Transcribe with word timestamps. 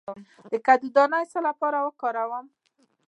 د 0.51 0.53
کدو 0.65 0.87
دانه 0.95 1.19
د 1.23 1.29
څه 1.31 1.39
لپاره 1.47 1.77
وکاروم؟ 1.81 2.45